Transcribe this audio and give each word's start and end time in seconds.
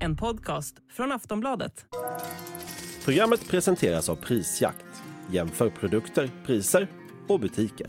En 0.00 0.16
podcast 0.16 0.76
från 0.92 1.12
Aftonbladet. 1.12 1.86
Programmet 3.04 3.48
presenteras 3.48 4.08
av 4.08 4.16
Prisjakt. 4.16 4.84
Jämför 5.30 5.70
produkter, 5.70 6.30
priser 6.46 6.88
och 7.28 7.40
butiker. 7.40 7.86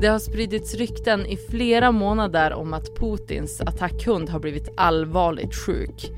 Det 0.00 0.06
har 0.06 0.18
spridits 0.18 0.74
rykten 0.74 1.26
i 1.26 1.36
flera 1.36 1.92
månader 1.92 2.52
om 2.52 2.72
att 2.74 2.96
Putins 2.96 3.60
attackhund 3.60 4.28
har 4.28 4.40
blivit 4.40 4.68
allvarligt 4.76 5.54
sjuk. 5.54 6.10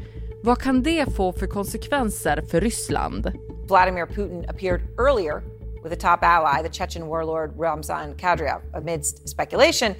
Vad 0.42 0.58
kan 0.58 0.82
det 0.82 1.16
få 1.16 1.32
för 1.32 1.46
konsekvenser 1.46 2.42
för 2.42 2.60
Ryssland? 2.60 3.32
Vladimir 3.68 4.06
Putin 4.06 4.44
appeared 4.48 4.80
earlier 4.98 5.59
with 5.82 5.92
a 5.92 5.96
top 5.96 6.22
ally, 6.22 6.62
the 6.62 6.68
Chechen 6.68 7.06
warlord 7.06 7.52
Ramzan 7.56 8.14
Kadyrov. 8.14 8.62
Amidst 8.74 9.28
speculation, 9.28 9.94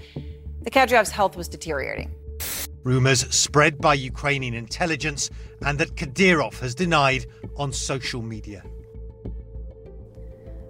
the 0.62 0.70
Kadyrov's 0.70 1.10
health 1.10 1.36
was 1.36 1.48
deteriorating. 1.48 2.10
Rumors 2.84 3.20
spread 3.30 3.78
by 3.78 3.95
Ukrainian 3.95 4.55
intelligence 4.55 5.30
and 5.66 5.78
that 5.78 5.96
Kadyrov 5.96 6.60
has 6.60 6.74
denied 6.74 7.27
on 7.56 7.72
social 7.72 8.22
media. 8.22 8.62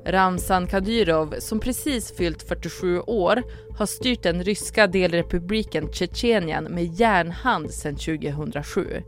Ramzan 0.06 0.66
Kadyrov, 0.66 1.40
som 1.40 1.60
precis 1.60 2.12
fyllt 2.12 2.42
47 2.42 3.00
år, 3.00 3.42
har 3.76 3.86
styrt 3.86 4.22
den 4.22 4.42
ryska 4.42 4.86
delrepubliken 4.86 5.92
Tjetjenien 5.92 6.64
med 6.64 7.00
järnhand 7.00 7.70
sedan 7.70 7.96
2007. 7.96 9.02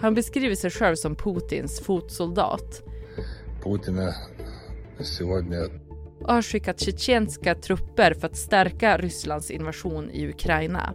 Han 0.00 0.14
beskriver 0.14 0.54
sig 0.54 0.70
själv 0.70 0.96
som 0.96 1.16
Putins 1.16 1.80
fotsoldat. 1.80 2.82
Putin 3.62 4.12
har 6.24 6.42
skickat 6.42 6.80
tjetjenska 6.80 7.54
trupper 7.54 8.14
för 8.14 8.26
att 8.26 8.36
stärka 8.36 8.96
Rysslands 8.96 9.50
invasion 9.50 10.10
i 10.10 10.28
Ukraina. 10.28 10.94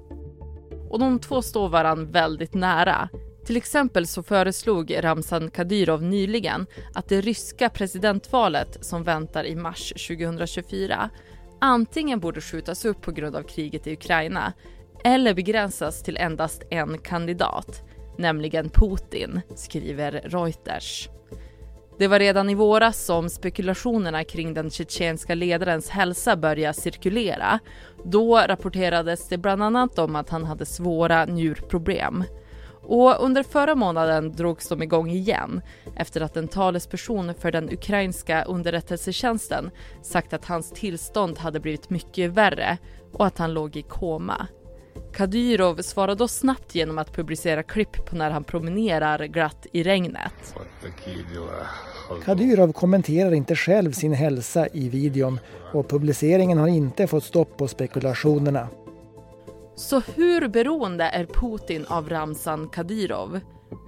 Och 0.89 0.99
de 0.99 1.19
två 1.19 1.41
står 1.41 1.69
varann 1.69 2.11
väldigt 2.11 2.53
nära. 2.53 3.09
Till 3.45 3.57
exempel 3.57 4.07
så 4.07 4.23
föreslog 4.23 4.95
Ramzan 5.03 5.51
Kadyrov 5.51 6.03
nyligen 6.03 6.65
att 6.93 7.09
det 7.09 7.21
ryska 7.21 7.69
presidentvalet 7.69 8.77
som 8.85 9.03
väntar 9.03 9.45
i 9.45 9.55
mars 9.55 9.93
2024 10.07 11.09
antingen 11.61 12.19
borde 12.19 12.41
skjutas 12.41 12.85
upp 12.85 13.01
på 13.01 13.11
grund 13.11 13.35
av 13.35 13.43
kriget 13.43 13.87
i 13.87 13.93
Ukraina 13.93 14.53
eller 15.03 15.33
begränsas 15.33 16.03
till 16.03 16.17
endast 16.17 16.63
en 16.69 16.97
kandidat, 16.97 17.81
nämligen 18.17 18.69
Putin, 18.69 19.41
skriver 19.55 20.11
Reuters. 20.11 21.09
Det 21.97 22.07
var 22.07 22.19
redan 22.19 22.49
i 22.49 22.55
våras 22.55 23.05
som 23.05 23.29
spekulationerna 23.29 24.23
kring 24.23 24.53
den 24.53 24.69
tjetjenska 24.69 25.35
ledarens 25.35 25.89
hälsa 25.89 26.35
började 26.35 26.73
cirkulera. 26.73 27.59
Då 28.03 28.37
rapporterades 28.37 29.27
det 29.27 29.37
bland 29.37 29.63
annat 29.63 29.99
om 29.99 30.15
att 30.15 30.29
han 30.29 30.43
hade 30.43 30.65
svåra 30.65 31.25
njurproblem. 31.25 32.23
Och 32.85 33.23
under 33.23 33.43
förra 33.43 33.75
månaden 33.75 34.31
drogs 34.31 34.69
de 34.69 34.83
igång 34.83 35.09
igen 35.09 35.61
efter 35.95 36.21
att 36.21 36.37
en 36.37 36.47
talesperson 36.47 37.33
för 37.33 37.51
den 37.51 37.69
ukrainska 37.69 38.43
underrättelsetjänsten 38.43 39.71
sagt 40.01 40.33
att 40.33 40.45
hans 40.45 40.71
tillstånd 40.71 41.37
hade 41.37 41.59
blivit 41.59 41.89
mycket 41.89 42.31
värre 42.31 42.77
och 43.13 43.25
att 43.25 43.37
han 43.37 43.53
låg 43.53 43.75
i 43.75 43.81
koma. 43.81 44.47
Kadyrov 45.13 45.81
svarar 45.81 46.15
då 46.15 46.27
snabbt 46.27 46.75
genom 46.75 46.97
att 46.97 47.13
publicera 47.13 47.63
klipp 47.63 48.05
på 48.05 48.15
när 48.15 48.31
han 48.31 48.43
promenerar 48.43 49.25
glatt 49.25 49.67
i 49.71 49.83
regnet. 49.83 50.55
Kadyrov 52.25 52.71
kommenterar 52.71 53.31
inte 53.31 53.55
själv 53.55 53.91
sin 53.91 54.13
hälsa 54.13 54.67
i 54.67 54.89
videon 54.89 55.39
och 55.73 55.89
publiceringen 55.89 56.57
har 56.57 56.67
inte 56.67 57.07
fått 57.07 57.23
stopp 57.23 57.57
på 57.57 57.67
spekulationerna. 57.67 58.67
Så 59.75 59.99
hur 59.99 60.47
beroende 60.47 61.03
är 61.03 61.25
Putin 61.25 61.85
av 61.85 62.09
Ramzan 62.09 62.69
Kadyrov? 62.69 63.39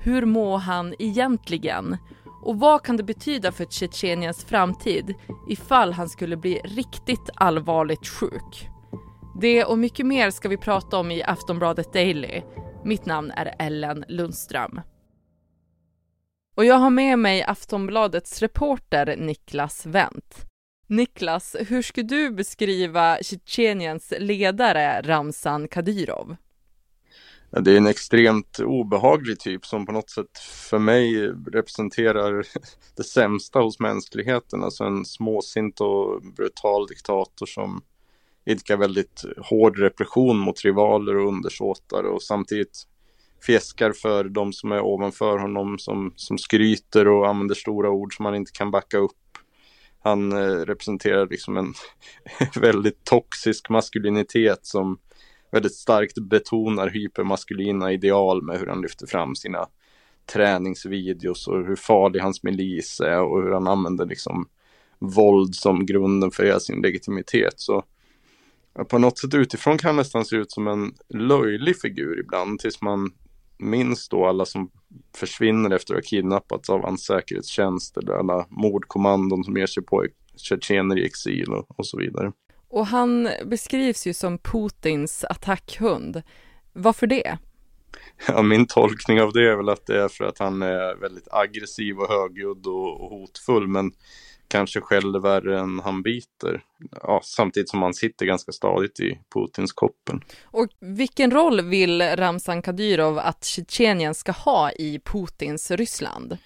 Hur 0.02 0.26
mår 0.26 0.58
han 0.58 0.96
egentligen? 1.00 1.98
Och 2.44 2.60
vad 2.60 2.84
kan 2.84 2.98
det 2.98 3.04
betyda 3.04 3.52
för 3.52 3.66
Tjetjeniens 3.66 4.46
framtid 4.46 5.14
ifall 5.50 5.94
han 5.94 6.10
skulle 6.10 6.38
bli 6.38 6.62
riktigt 6.64 7.30
allvarligt 7.36 8.08
sjuk? 8.08 8.70
Det 9.42 9.64
och 9.64 9.78
mycket 9.78 10.06
mer 10.06 10.32
ska 10.32 10.50
vi 10.50 10.58
prata 10.58 10.98
om 10.98 11.12
i 11.12 11.24
Aftonbladet 11.24 11.94
Daily. 11.94 12.42
Mitt 12.86 13.06
namn 13.06 13.32
är 13.32 13.56
Ellen 13.60 14.06
Lundström. 14.08 14.82
Och 16.56 16.66
jag 16.66 16.76
har 16.76 16.90
med 16.90 17.20
mig 17.20 17.44
Aftonbladets 17.44 18.42
reporter 18.42 19.16
Niklas 19.18 19.86
Wendt. 19.86 20.46
Niklas, 20.88 21.56
hur 21.60 21.82
skulle 21.82 22.08
du 22.08 22.32
beskriva 22.32 23.18
Tjetjeniens 23.22 24.14
ledare 24.20 25.02
Ramzan 25.02 25.68
Kadyrov? 25.68 26.36
Det 27.52 27.72
är 27.72 27.78
en 27.78 27.88
extremt 27.88 28.60
obehaglig 28.60 29.40
typ 29.40 29.66
som 29.66 29.86
på 29.86 29.92
något 29.92 30.10
sätt 30.10 30.38
för 30.70 30.80
mig 30.80 31.28
representerar 31.52 32.48
det 32.98 33.04
sämsta 33.04 33.60
hos 33.60 33.80
mänskligheten. 33.80 34.64
Alltså 34.64 34.84
en 34.84 35.06
småsint 35.06 35.82
och 35.82 36.22
brutal 36.22 36.88
diktator 36.88 37.46
som 37.46 37.82
Idka 38.46 38.78
väldigt 38.78 39.26
hård 39.38 39.78
repression 39.78 40.38
mot 40.38 40.66
rivaler 40.66 41.18
och 41.18 41.28
undersåtar 41.28 42.04
och 42.04 42.22
samtidigt 42.22 42.88
fjäskar 43.46 43.92
för 43.92 44.24
de 44.24 44.54
som 44.54 44.72
är 44.72 44.82
ovanför 44.82 45.38
honom 45.38 45.80
som, 45.80 46.14
som 46.16 46.38
skryter 46.38 47.08
och 47.08 47.28
använder 47.28 47.56
stora 47.56 47.90
ord 47.90 48.16
som 48.16 48.26
han 48.26 48.36
inte 48.36 48.52
kan 48.52 48.72
backa 48.72 48.98
upp. 48.98 49.12
Han 50.04 50.32
eh, 50.32 50.66
representerar 50.66 51.28
liksom 51.28 51.58
en 51.58 51.74
väldigt 52.62 53.04
toxisk 53.04 53.70
maskulinitet 53.70 54.66
som 54.66 54.98
väldigt 55.52 55.76
starkt 55.76 56.20
betonar 56.22 56.90
hypermaskulina 56.90 57.92
ideal 57.92 58.42
med 58.42 58.60
hur 58.60 58.68
han 58.68 58.82
lyfter 58.82 59.08
fram 59.08 59.36
sina 59.36 59.68
träningsvideos 60.34 61.48
och 61.48 61.66
hur 61.66 61.76
farlig 61.76 62.20
hans 62.20 62.44
milis 62.44 63.00
är 63.00 63.22
och 63.22 63.44
hur 63.44 63.52
han 63.52 63.68
använder 63.68 64.06
liksom 64.06 64.48
våld 65.00 65.56
som 65.56 65.86
grunden 65.86 66.32
för 66.32 66.44
hela 66.44 66.60
sin 66.60 66.82
legitimitet. 66.82 67.54
Så 67.60 67.84
på 68.84 68.98
något 68.98 69.20
sätt 69.20 69.34
utifrån 69.34 69.78
kan 69.78 69.88
han 69.88 69.96
nästan 69.96 70.26
se 70.26 70.36
ut 70.36 70.52
som 70.52 70.68
en 70.68 70.94
löjlig 71.10 71.82
figur 71.82 72.20
ibland 72.20 72.60
tills 72.60 72.82
man 72.82 73.12
minns 73.58 74.10
då 74.10 74.26
alla 74.26 74.46
som 74.46 74.72
försvinner 75.16 75.76
efter 75.76 75.94
att 75.94 75.98
ha 75.98 76.10
kidnappats 76.10 76.70
av 76.70 76.82
hans 76.82 77.06
säkerhetstjänst 77.06 77.98
eller 77.98 78.14
alla 78.14 78.46
mordkommandon 78.50 79.44
som 79.44 79.58
ger 79.58 79.68
sig 79.68 79.84
på 79.84 80.06
tjetjener 80.36 81.00
i 81.00 81.06
exil 81.06 81.50
och, 81.50 81.80
och 81.80 81.88
så 81.88 81.98
vidare. 81.98 82.32
Och 82.68 82.88
han 82.88 83.30
beskrivs 83.46 84.08
ju 84.08 84.14
som 84.14 84.38
Putins 84.38 85.24
attackhund. 85.24 86.22
Varför 86.74 87.08
det? 87.08 87.38
Ja, 88.28 88.42
min 88.42 88.68
tolkning 88.68 89.22
av 89.22 89.34
det 89.34 89.52
är 89.52 89.56
väl 89.56 89.70
att 89.70 89.86
det 89.86 90.02
är 90.02 90.08
för 90.08 90.26
att 90.26 90.40
han 90.40 90.62
är 90.62 90.96
väldigt 90.96 91.28
aggressiv 91.32 91.98
och 91.98 92.10
högljudd 92.10 92.68
och, 92.68 93.02
och 93.02 93.10
hotfull 93.10 93.68
men 93.68 93.92
kanske 94.48 94.82
skäller 94.82 95.20
värre 95.20 95.60
än 95.60 95.80
han 95.80 96.02
biter. 96.02 96.64
Ja, 97.02 97.22
samtidigt 97.24 97.70
som 97.70 97.82
han 97.82 97.94
sitter 97.94 98.26
ganska 98.26 98.52
stadigt 98.52 99.00
i 99.00 99.20
Putins 99.34 99.74
koppel. 99.74 100.20
Och 100.44 100.68
vilken 100.80 101.32
roll 101.32 101.62
vill 101.62 102.02
Ramzan 102.02 102.62
Kadyrov 102.62 103.20
att 103.20 103.44
Tjetjenien 103.44 104.16
ska 104.16 104.32
ha 104.32 104.72
i 104.72 105.00
Putins 105.00 105.72
Ryssland? 105.72 106.38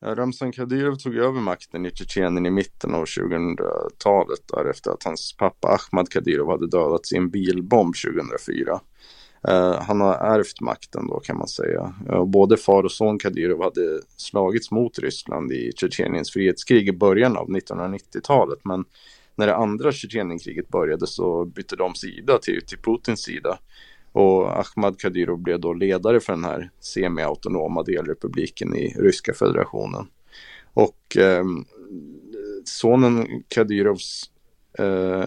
Ja, 0.00 0.14
Ramzan 0.14 0.52
Kadyrov 0.52 0.96
tog 0.96 1.16
över 1.16 1.40
makten 1.40 1.86
i 1.86 1.90
Tjetjenien 1.90 2.46
i 2.46 2.50
mitten 2.50 2.94
av 2.94 3.04
2000-talet 3.04 4.40
därefter 4.48 4.90
att 4.90 5.02
hans 5.02 5.36
pappa 5.36 5.68
Ahmad 5.68 6.08
Kadyrov 6.08 6.50
hade 6.50 6.68
dödats 6.70 7.12
i 7.12 7.16
en 7.16 7.30
bilbomb 7.30 7.94
2004. 7.94 8.80
Eh, 9.48 9.82
han 9.82 10.00
har 10.00 10.14
ärvt 10.14 10.60
makten 10.60 11.06
då 11.06 11.20
kan 11.20 11.38
man 11.38 11.48
säga. 11.48 11.94
Både 12.26 12.56
far 12.56 12.84
och 12.84 12.92
son 12.92 13.18
Kadyrov 13.18 13.62
hade 13.62 14.00
slagits 14.16 14.70
mot 14.70 14.98
Ryssland 14.98 15.52
i 15.52 15.72
Tjetjeniens 15.76 16.32
frihetskrig 16.32 16.88
i 16.88 16.92
början 16.92 17.36
av 17.36 17.48
1990-talet. 17.48 18.58
Men 18.64 18.84
när 19.34 19.46
det 19.46 19.56
andra 19.56 19.92
Tjetjenienkriget 19.92 20.68
började 20.68 21.06
så 21.06 21.44
bytte 21.44 21.76
de 21.76 21.94
sida 21.94 22.38
till, 22.38 22.66
till 22.66 22.78
Putins 22.78 23.22
sida. 23.22 23.58
Och 24.12 24.58
Ahmad 24.58 24.98
Kadyrov 24.98 25.38
blev 25.38 25.60
då 25.60 25.72
ledare 25.72 26.20
för 26.20 26.32
den 26.32 26.44
här 26.44 26.70
semi-autonoma 26.80 27.82
delrepubliken 27.82 28.76
i 28.76 28.94
Ryska 28.98 29.34
federationen. 29.34 30.06
Och 30.74 31.16
eh, 31.16 31.44
sonen 32.64 33.42
Kadyrovs 33.48 34.30
eh, 34.78 35.26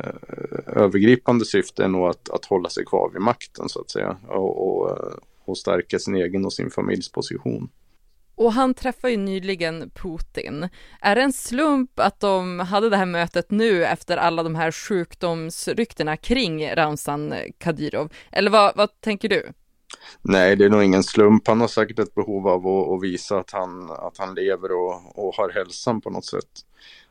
övergripande 0.66 1.46
syfte 1.46 1.84
är 1.84 1.88
nog 1.88 2.08
att, 2.08 2.30
att 2.30 2.46
hålla 2.46 2.70
sig 2.70 2.86
kvar 2.86 3.10
vid 3.14 3.22
makten 3.22 3.70
så 3.70 3.82
att 3.82 3.90
säga 3.90 4.18
och, 4.28 4.68
och, 4.68 5.00
och 5.46 5.58
stärka 5.58 6.00
sin 6.00 6.16
egen 6.16 6.46
och 6.46 6.54
sin 6.54 6.72
familjs 6.72 7.12
position. 7.12 7.70
Och 8.36 8.54
han 8.54 8.74
träffade 8.74 9.12
ju 9.12 9.18
nyligen 9.18 9.90
Putin. 9.90 10.70
Är 11.02 11.16
det 11.16 11.22
en 11.22 11.34
slump 11.34 12.00
att 12.00 12.20
de 12.20 12.60
hade 12.60 12.90
det 12.90 12.98
här 12.98 13.06
mötet 13.06 13.52
nu 13.52 13.86
efter 13.86 14.18
alla 14.18 14.44
de 14.44 14.56
här 14.56 14.72
sjukdomsryktena 14.72 16.18
kring 16.18 16.76
Ramzan 16.76 17.34
Kadyrov? 17.58 18.14
Eller 18.32 18.52
vad, 18.52 18.76
vad 18.76 19.02
tänker 19.02 19.30
du? 19.30 19.52
Nej, 20.22 20.56
det 20.56 20.66
är 20.66 20.70
nog 20.70 20.84
ingen 20.84 21.04
slump. 21.04 21.48
Han 21.48 21.62
har 21.62 21.68
säkert 21.68 22.00
ett 22.00 22.16
behov 22.16 22.48
av 22.48 22.68
att, 22.68 22.90
att 22.90 23.04
visa 23.04 23.40
att 23.40 23.52
han, 23.52 23.92
att 23.92 24.18
han 24.18 24.36
lever 24.36 24.72
och, 24.72 25.26
och 25.26 25.36
har 25.36 25.50
hälsan 25.50 26.02
på 26.02 26.10
något 26.10 26.26
sätt. 26.26 26.50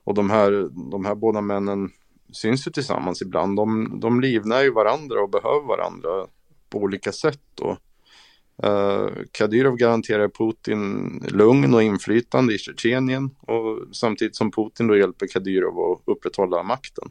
Och 0.04 0.14
de 0.14 0.30
här, 0.30 0.68
de 0.90 1.04
här 1.04 1.14
båda 1.14 1.40
männen 1.40 1.90
syns 2.34 2.66
ju 2.66 2.70
tillsammans 2.70 3.22
ibland. 3.22 3.56
De, 3.56 4.00
de 4.00 4.20
livnär 4.20 4.62
ju 4.62 4.70
varandra 4.70 5.22
och 5.22 5.30
behöver 5.30 5.66
varandra 5.66 6.26
på 6.70 6.78
olika 6.78 7.12
sätt. 7.12 7.40
Då. 7.54 7.76
Uh, 8.64 8.70
eh, 8.70 9.08
Kadyrov 9.32 9.76
garanterar 9.76 10.28
Putin 10.28 11.08
lugn 11.28 11.74
och 11.74 11.82
inflytande 11.82 12.54
i 12.54 12.58
Tjetjenien 12.58 13.30
och 13.40 13.96
samtidigt 13.96 14.36
som 14.36 14.50
Putin 14.50 14.86
då 14.86 14.96
hjälper 14.96 15.26
Kadyrov 15.26 15.92
att 15.92 16.02
upprätthålla 16.04 16.62
makten. 16.62 17.08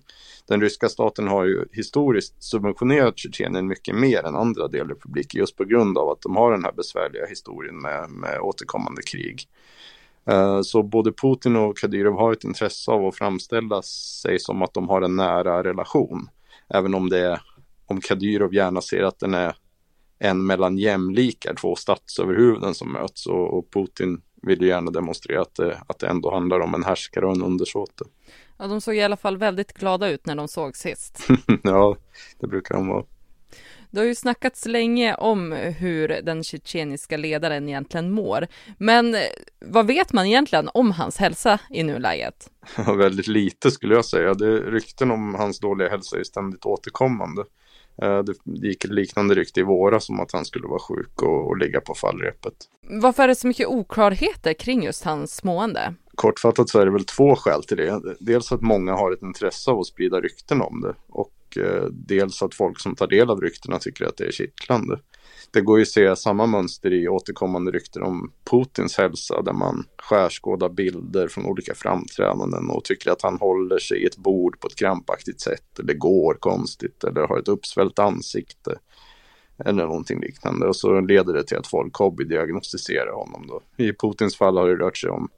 Den 0.48 0.62
ryska 0.62 0.90
staten 0.90 1.28
har 1.28 1.46
ju 1.46 1.66
historiskt 1.72 2.44
subventionerat 2.44 3.18
Tjetjenien 3.18 3.68
mycket 3.68 3.96
mer 3.96 4.24
än 4.24 4.36
andra 4.36 4.68
delrepubliker 4.68 5.40
just 5.40 5.56
på 5.56 5.64
grund 5.64 5.98
av 5.98 6.10
att 6.10 6.22
de 6.22 6.36
har 6.36 6.52
den 6.52 6.64
här 6.64 6.74
besvärliga 6.74 7.26
historien 7.26 7.82
med, 7.82 8.10
med 8.10 8.40
återkommande 8.40 9.02
krig. 9.02 9.48
Uh, 10.32 10.62
så 10.62 10.84
både 10.84 11.12
Putin 11.12 11.56
och 11.56 11.78
Kadyrov 11.78 12.18
har 12.18 12.34
ett 12.34 12.44
intresse 12.44 12.92
av 12.92 13.06
att 13.06 13.16
framställa 13.16 13.82
sig 13.82 14.40
som 14.40 14.62
att 14.62 14.74
de 14.74 14.90
har 14.90 15.02
en 15.02 15.16
nära 15.16 15.64
relation. 15.64 16.30
Även 16.70 16.94
om 16.94 17.10
det 17.10 17.40
om 17.86 18.02
Kadyrov 18.02 18.54
gärna 18.54 18.82
ser 18.82 19.04
att 19.04 19.20
den 19.20 19.34
är 19.34 19.56
en 20.20 20.46
mellan 20.46 20.78
jämlikar, 20.78 21.54
två 21.54 21.76
statsöverhuvuden 21.76 22.74
som 22.74 22.92
möts 22.92 23.26
och, 23.26 23.58
och 23.58 23.74
Putin 23.74 24.22
vill 24.42 24.62
ju 24.62 24.68
gärna 24.68 24.92
demonstrera 24.92 25.42
att 25.42 25.56
det, 25.56 25.82
att 25.88 26.00
det 26.00 26.08
ändå 26.08 26.32
handlar 26.32 26.60
om 26.60 26.74
en 26.74 26.84
härskare 26.84 27.26
och 27.26 27.36
en 27.36 27.44
undersåte. 27.44 28.04
Ja, 28.58 28.68
de 28.68 28.82
såg 28.82 28.96
i 28.96 29.02
alla 29.02 29.18
fall 29.18 29.38
väldigt 29.38 29.74
glada 29.74 30.10
ut 30.10 30.26
när 30.26 30.36
de 30.36 30.48
såg 30.48 30.78
sist. 30.78 31.28
ja, 31.64 31.98
det 32.40 32.48
brukar 32.48 32.76
de 32.76 32.88
vara. 32.88 33.04
Det 33.94 34.00
har 34.00 34.06
ju 34.06 34.16
snackats 34.16 34.66
länge 34.66 35.16
om 35.16 35.52
hur 35.52 36.08
den 36.08 36.44
tjetjeniska 36.44 37.18
ledaren 37.18 37.70
egentligen 37.70 38.12
mår. 38.12 38.48
Men 38.78 39.16
vad 39.66 39.88
vet 39.88 40.14
man 40.14 40.26
egentligen 40.26 40.70
om 40.74 40.92
hans 40.92 41.18
hälsa 41.18 41.60
i 41.70 41.84
nuläget? 41.84 42.50
väldigt 42.98 43.28
lite 43.28 43.72
skulle 43.72 43.96
jag 43.96 44.06
säga. 44.06 44.34
Det, 44.34 44.58
rykten 44.60 45.12
om 45.12 45.36
hans 45.36 45.60
dåliga 45.60 45.90
hälsa 45.90 46.20
är 46.20 46.24
ständigt 46.24 46.66
återkommande. 46.66 47.44
Eh, 48.02 48.20
det 48.20 48.68
gick 48.68 48.86
ett 48.86 48.92
liknande 48.92 49.36
rykte 49.36 49.60
i 49.60 49.64
våras 49.64 50.10
om 50.10 50.20
att 50.20 50.32
han 50.32 50.46
skulle 50.46 50.68
vara 50.68 50.80
sjuk 50.80 51.22
och, 51.22 51.48
och 51.48 51.58
ligga 51.58 51.82
på 51.82 51.96
fallrepet. 51.96 52.54
Varför 52.90 53.24
är 53.24 53.28
det 53.28 53.36
så 53.36 53.48
mycket 53.48 53.68
oklarheter 53.68 54.54
kring 54.54 54.84
just 54.84 55.04
hans 55.04 55.44
mående? 55.44 55.94
Kortfattat 56.16 56.70
så 56.70 56.80
är 56.80 56.86
det 56.86 56.92
väl 56.92 57.06
två 57.06 57.36
skäl 57.36 57.64
till 57.64 57.78
det. 57.78 58.02
Dels 58.20 58.52
att 58.52 58.62
många 58.62 58.94
har 58.94 59.12
ett 59.12 59.22
intresse 59.22 59.72
av 59.72 59.80
att 59.80 59.88
sprida 59.88 60.22
rykten 60.22 60.62
om 60.62 60.82
det 60.82 60.96
och 61.10 61.32
Eh, 61.58 61.86
dels 61.92 62.42
att 62.44 62.56
folk 62.56 62.80
som 62.80 62.96
tar 62.96 63.08
del 63.08 63.30
av 63.30 63.42
ryktena 63.42 63.80
tycker 63.80 64.06
att 64.06 64.18
det 64.18 64.26
är 64.26 64.32
kittlande 64.32 65.00
det 65.54 65.62
går 65.62 65.78
ju 65.78 65.82
att 65.82 65.88
se 65.88 66.16
samma 66.16 66.46
mönster 66.46 66.94
i 66.94 67.08
återkommande 67.08 67.72
rykten 67.72 68.04
om 68.04 68.32
Putins 68.52 68.98
hälsa 68.98 69.42
där 69.42 69.54
man 69.54 69.86
skärskådar 69.98 70.70
bilder 70.70 71.28
från 71.28 71.46
olika 71.46 71.74
framträdanden 71.76 72.70
och 72.70 72.84
tycker 72.84 73.12
att 73.12 73.22
han 73.22 73.38
håller 73.38 73.80
sig 73.80 74.04
i 74.04 74.06
ett 74.06 74.18
bord 74.18 74.60
på 74.60 74.68
ett 74.68 74.76
krampaktigt 74.76 75.42
sätt 75.42 75.80
eller 75.80 75.94
går 75.94 76.34
konstigt 76.34 77.04
eller 77.04 77.28
har 77.28 77.40
ett 77.40 77.48
uppsvällt 77.48 78.00
ansikte 78.00 78.76
eller 79.66 79.86
någonting 79.86 80.20
liknande 80.20 80.68
och 80.68 80.76
så 80.76 81.02
leder 81.02 81.34
det 81.34 81.44
till 81.44 81.58
att 81.58 81.68
folk 81.68 81.96
hobbydiagnostiserar 81.96 83.14
honom 83.14 83.48
då. 83.48 83.62
I 83.78 83.94
Putins 83.94 84.38
fall 84.38 84.58
har 84.58 84.68
det 84.68 84.76
rört 84.76 84.98
sig 84.98 85.10
om 85.10 85.30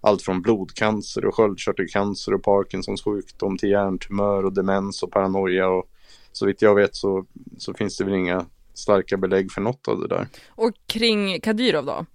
allt 0.00 0.22
från 0.22 0.42
blodcancer 0.42 1.24
och 1.24 1.34
sköldkörtelcancer 1.34 2.34
och 2.34 2.42
Parkinsons 2.42 3.04
sjukdom 3.04 3.58
till 3.58 3.70
hjärntumör 3.70 4.44
och 4.44 4.52
demens 4.52 5.02
och 5.02 5.12
paranoia 5.12 5.68
och 5.68 5.90
så 6.32 6.46
vitt 6.46 6.62
jag 6.62 6.74
vet 6.74 6.96
så, 6.96 7.26
så 7.58 7.74
finns 7.74 7.96
det 7.96 8.04
väl 8.04 8.14
inga 8.14 8.46
starka 8.74 9.16
belägg 9.16 9.52
för 9.52 9.60
något 9.60 9.88
av 9.88 10.00
det 10.00 10.08
där. 10.08 10.28
Och 10.48 10.72
kring 10.86 11.40
Kadyrov 11.40 11.84
då? 11.84 12.06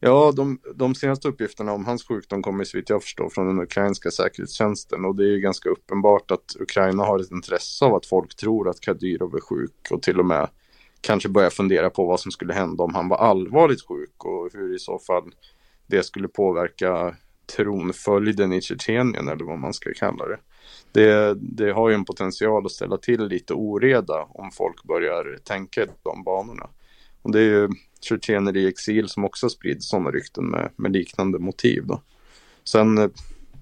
Ja, 0.00 0.32
de, 0.36 0.58
de 0.74 0.94
senaste 0.94 1.28
uppgifterna 1.28 1.72
om 1.72 1.84
hans 1.84 2.04
sjukdom 2.08 2.42
kommer 2.42 2.64
så 2.64 2.76
vitt 2.76 2.90
jag 2.90 3.02
förstår 3.02 3.28
från 3.28 3.46
den 3.46 3.60
ukrainska 3.60 4.10
säkerhetstjänsten 4.10 5.04
och 5.04 5.16
det 5.16 5.24
är 5.24 5.28
ju 5.28 5.40
ganska 5.40 5.68
uppenbart 5.68 6.30
att 6.30 6.56
Ukraina 6.60 7.04
har 7.04 7.18
ett 7.18 7.30
intresse 7.30 7.84
av 7.84 7.94
att 7.94 8.06
folk 8.06 8.36
tror 8.36 8.68
att 8.68 8.80
Kadyrov 8.80 9.34
är 9.34 9.40
sjuk 9.40 9.88
och 9.90 10.02
till 10.02 10.20
och 10.20 10.26
med 10.26 10.48
kanske 11.00 11.28
börjar 11.28 11.50
fundera 11.50 11.90
på 11.90 12.06
vad 12.06 12.20
som 12.20 12.30
skulle 12.30 12.54
hända 12.54 12.84
om 12.84 12.94
han 12.94 13.08
var 13.08 13.16
allvarligt 13.16 13.86
sjuk 13.88 14.24
och 14.24 14.50
hur 14.52 14.74
i 14.74 14.78
så 14.78 14.98
fall 14.98 15.34
det 15.86 16.02
skulle 16.02 16.28
påverka 16.28 17.16
tronföljden 17.46 18.52
i 18.52 18.60
Tjetjenien 18.60 19.28
eller 19.28 19.44
vad 19.44 19.58
man 19.58 19.74
ska 19.74 19.92
kalla 19.94 20.26
det 20.26 20.38
det, 20.94 21.34
det 21.34 21.72
har 21.72 21.88
ju 21.88 21.94
en 21.94 22.04
potential 22.04 22.66
att 22.66 22.72
ställa 22.72 22.96
till 22.96 23.26
lite 23.26 23.54
oreda 23.54 24.26
om 24.28 24.50
folk 24.50 24.82
börjar 24.84 25.38
tänka 25.44 25.86
de 26.02 26.22
banorna. 26.24 26.68
Och 27.22 27.32
det 27.32 27.40
är 27.40 27.44
ju 27.44 27.68
tjetjener 28.00 28.56
i 28.56 28.66
exil 28.66 29.08
som 29.08 29.24
också 29.24 29.48
sprider 29.48 29.80
sådana 29.80 30.10
rykten 30.10 30.44
med, 30.44 30.70
med 30.76 30.92
liknande 30.92 31.38
motiv. 31.38 31.86
Då. 31.86 32.02
Sen, 32.64 33.12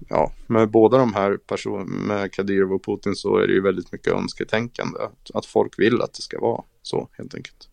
ja, 0.09 0.31
med 0.47 0.71
båda 0.71 0.97
de 0.97 1.13
här 1.13 1.37
personerna, 1.37 1.85
med 1.85 2.31
Kadyrov 2.31 2.73
och 2.73 2.85
Putin 2.85 3.15
så 3.15 3.37
är 3.37 3.47
det 3.47 3.53
ju 3.53 3.61
väldigt 3.61 3.91
mycket 3.91 4.13
önsketänkande. 4.13 4.99
Att, 4.99 5.31
att 5.33 5.45
folk 5.45 5.79
vill 5.79 6.01
att 6.01 6.13
det 6.13 6.21
ska 6.21 6.39
vara 6.39 6.63
så 6.81 7.09
helt 7.11 7.35
enkelt. 7.35 7.69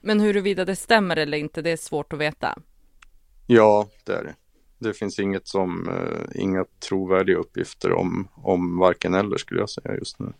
Men 0.00 0.20
huruvida 0.20 0.64
det 0.64 0.76
stämmer 0.76 1.16
eller 1.16 1.38
inte, 1.38 1.62
det 1.62 1.70
är 1.70 1.76
svårt 1.76 2.12
att 2.12 2.18
veta. 2.18 2.58
Ja, 3.46 3.88
det 4.04 4.12
är 4.12 4.24
det 4.24 4.34
det 4.78 4.94
finns 4.94 5.18
inget 5.18 5.48
som, 5.48 5.88
eh, 5.88 6.42
inga 6.42 6.64
trovärdiga 6.88 7.36
uppgifter 7.36 7.92
om, 7.92 8.28
om 8.34 8.78
varken 8.78 9.14
eller 9.14 9.36
skulle 9.36 9.60
jag 9.60 9.70
säga 9.70 9.94
just 9.94 10.18
nu. 10.18 10.32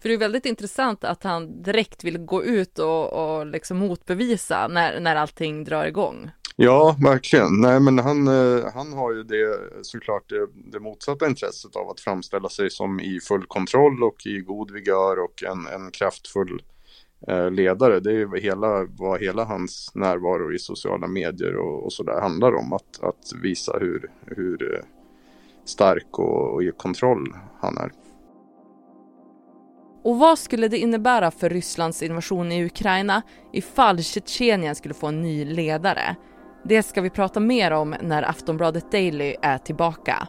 För 0.00 0.08
det 0.08 0.14
är 0.14 0.18
väldigt 0.18 0.46
intressant 0.46 1.04
att 1.04 1.22
han 1.22 1.62
direkt 1.62 2.04
vill 2.04 2.18
gå 2.18 2.44
ut 2.44 2.78
och, 2.78 3.12
och 3.12 3.46
liksom 3.46 3.76
motbevisa 3.78 4.68
när, 4.68 5.00
när 5.00 5.16
allting 5.16 5.64
drar 5.64 5.86
igång. 5.86 6.30
Ja, 6.56 6.96
verkligen. 6.98 7.60
Nej, 7.60 7.80
men 7.80 7.98
han, 7.98 8.28
eh, 8.28 8.64
han 8.74 8.92
har 8.92 9.12
ju 9.12 9.22
det 9.22 9.58
såklart 9.82 10.28
det, 10.28 10.46
det 10.72 10.80
motsatta 10.80 11.26
intresset 11.26 11.76
av 11.76 11.90
att 11.90 12.00
framställa 12.00 12.48
sig 12.48 12.70
som 12.70 13.00
i 13.00 13.20
full 13.20 13.46
kontroll 13.46 14.02
och 14.02 14.26
i 14.26 14.38
god 14.38 14.70
vigör 14.70 15.18
och 15.18 15.42
en, 15.42 15.66
en 15.66 15.90
kraftfull 15.90 16.62
Eh, 17.26 17.50
ledare. 17.50 18.00
Det 18.00 18.12
är 18.12 18.40
hela, 18.40 18.86
vad 18.98 19.20
hela 19.20 19.44
hans 19.44 19.90
närvaro 19.94 20.52
i 20.54 20.58
sociala 20.58 21.06
medier 21.06 21.56
och, 21.56 21.84
och 21.84 21.92
sådär 21.92 22.20
handlar 22.20 22.54
om. 22.54 22.72
Att, 22.72 23.02
att 23.02 23.32
visa 23.42 23.78
hur, 23.80 24.10
hur 24.26 24.74
eh, 24.74 24.80
stark 25.64 26.18
och, 26.18 26.54
och 26.54 26.62
i 26.62 26.72
kontroll 26.76 27.36
han 27.60 27.78
är. 27.78 27.92
Och 30.04 30.18
vad 30.18 30.38
skulle 30.38 30.68
det 30.68 30.78
innebära 30.78 31.30
för 31.30 31.50
Rysslands 31.50 32.02
invasion 32.02 32.52
i 32.52 32.64
Ukraina 32.64 33.22
ifall 33.52 34.02
Tjetjenien 34.02 34.74
skulle 34.74 34.94
få 34.94 35.06
en 35.06 35.22
ny 35.22 35.44
ledare? 35.44 36.16
Det 36.64 36.82
ska 36.82 37.00
vi 37.00 37.10
prata 37.10 37.40
mer 37.40 37.70
om 37.70 37.94
när 38.02 38.22
Aftonbladet 38.22 38.92
Daily 38.92 39.34
är 39.42 39.58
tillbaka. 39.58 40.28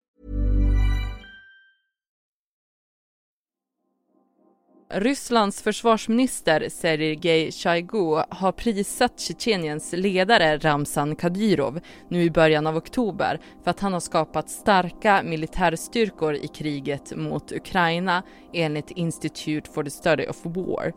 Rysslands 4.93 5.61
försvarsminister 5.61 6.69
Sergej 6.69 7.51
Shoigu 7.51 8.23
har 8.29 8.51
prisat 8.51 9.19
Tjetjeniens 9.19 9.93
ledare 9.93 10.57
Ramzan 10.57 11.15
Kadyrov 11.15 11.79
nu 12.09 12.23
i 12.23 12.31
början 12.31 12.67
av 12.67 12.77
oktober 12.77 13.39
för 13.63 13.71
att 13.71 13.79
han 13.79 13.93
har 13.93 13.99
skapat 13.99 14.49
starka 14.49 15.23
militärstyrkor 15.23 16.35
i 16.35 16.47
kriget 16.47 17.15
mot 17.15 17.51
Ukraina 17.51 18.23
enligt 18.53 18.91
Institute 18.91 19.71
for 19.71 19.83
the 19.83 19.89
Study 19.89 20.25
of 20.25 20.45
War. 20.45 20.93